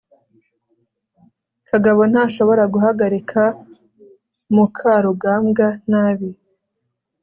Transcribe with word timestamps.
kagabo 1.69 2.01
ntashobora 2.11 2.63
guhagarika 2.73 3.41
mukarugambwa 4.55 5.67
nabi 5.91 6.29